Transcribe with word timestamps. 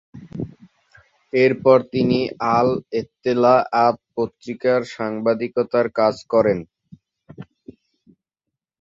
এরপর 1.33 1.77
তিনি 1.93 2.19
আল-এত্তেলা'আত 2.57 3.97
পত্রিকার 4.15 4.79
সাংবাদিকতার 4.95 5.87
কাজ 5.99 6.15
করেন। 6.33 6.59